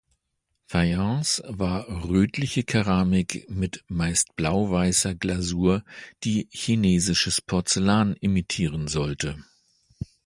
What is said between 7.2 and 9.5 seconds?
Porzellan imitieren sollte.